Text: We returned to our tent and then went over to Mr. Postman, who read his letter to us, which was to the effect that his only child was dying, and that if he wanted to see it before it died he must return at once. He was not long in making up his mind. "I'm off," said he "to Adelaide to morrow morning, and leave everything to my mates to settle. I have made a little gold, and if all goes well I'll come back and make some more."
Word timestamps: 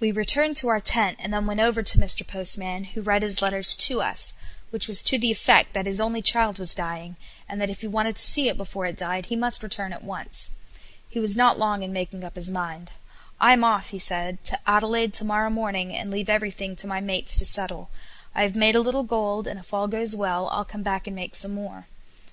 We 0.00 0.10
returned 0.10 0.56
to 0.56 0.66
our 0.70 0.80
tent 0.80 1.18
and 1.20 1.32
then 1.32 1.46
went 1.46 1.60
over 1.60 1.84
to 1.84 1.98
Mr. 1.98 2.26
Postman, 2.26 2.82
who 2.82 3.00
read 3.00 3.22
his 3.22 3.40
letter 3.40 3.62
to 3.62 4.00
us, 4.02 4.32
which 4.70 4.88
was 4.88 5.04
to 5.04 5.18
the 5.20 5.30
effect 5.30 5.72
that 5.72 5.86
his 5.86 6.00
only 6.00 6.20
child 6.20 6.58
was 6.58 6.74
dying, 6.74 7.14
and 7.48 7.60
that 7.60 7.70
if 7.70 7.80
he 7.80 7.86
wanted 7.86 8.16
to 8.16 8.22
see 8.22 8.48
it 8.48 8.56
before 8.56 8.86
it 8.86 8.96
died 8.96 9.26
he 9.26 9.36
must 9.36 9.62
return 9.62 9.92
at 9.92 10.02
once. 10.02 10.50
He 11.08 11.20
was 11.20 11.36
not 11.36 11.60
long 11.60 11.84
in 11.84 11.92
making 11.92 12.24
up 12.24 12.34
his 12.34 12.50
mind. 12.50 12.90
"I'm 13.38 13.62
off," 13.62 13.94
said 13.96 14.38
he 14.42 14.46
"to 14.50 14.58
Adelaide 14.66 15.14
to 15.14 15.24
morrow 15.24 15.48
morning, 15.48 15.94
and 15.96 16.10
leave 16.10 16.28
everything 16.28 16.74
to 16.74 16.88
my 16.88 16.98
mates 17.00 17.36
to 17.36 17.46
settle. 17.46 17.88
I 18.34 18.42
have 18.42 18.56
made 18.56 18.74
a 18.74 18.80
little 18.80 19.04
gold, 19.04 19.46
and 19.46 19.60
if 19.60 19.72
all 19.72 19.86
goes 19.86 20.16
well 20.16 20.48
I'll 20.48 20.64
come 20.64 20.82
back 20.82 21.06
and 21.06 21.14
make 21.14 21.36
some 21.36 21.54
more." 21.54 21.86